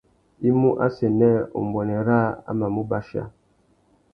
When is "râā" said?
2.07-2.25